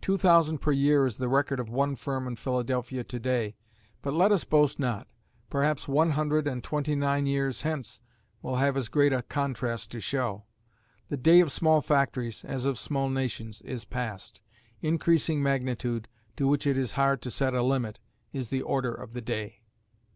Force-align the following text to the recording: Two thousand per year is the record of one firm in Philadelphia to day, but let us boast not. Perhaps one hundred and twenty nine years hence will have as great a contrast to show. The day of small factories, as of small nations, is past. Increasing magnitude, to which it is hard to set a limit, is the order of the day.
Two 0.00 0.16
thousand 0.16 0.58
per 0.58 0.72
year 0.72 1.06
is 1.06 1.18
the 1.18 1.28
record 1.28 1.60
of 1.60 1.68
one 1.68 1.94
firm 1.94 2.26
in 2.26 2.34
Philadelphia 2.34 3.04
to 3.04 3.20
day, 3.20 3.54
but 4.02 4.12
let 4.12 4.32
us 4.32 4.42
boast 4.42 4.80
not. 4.80 5.06
Perhaps 5.48 5.86
one 5.86 6.10
hundred 6.10 6.48
and 6.48 6.64
twenty 6.64 6.96
nine 6.96 7.24
years 7.24 7.62
hence 7.62 8.00
will 8.42 8.56
have 8.56 8.76
as 8.76 8.88
great 8.88 9.12
a 9.12 9.22
contrast 9.22 9.92
to 9.92 10.00
show. 10.00 10.42
The 11.08 11.16
day 11.16 11.38
of 11.38 11.52
small 11.52 11.80
factories, 11.82 12.44
as 12.44 12.64
of 12.64 12.80
small 12.80 13.08
nations, 13.08 13.62
is 13.62 13.84
past. 13.84 14.42
Increasing 14.80 15.40
magnitude, 15.40 16.08
to 16.34 16.48
which 16.48 16.66
it 16.66 16.76
is 16.76 16.90
hard 16.98 17.22
to 17.22 17.30
set 17.30 17.54
a 17.54 17.62
limit, 17.62 18.00
is 18.32 18.48
the 18.48 18.62
order 18.62 18.92
of 18.92 19.12
the 19.12 19.22
day. 19.22 19.60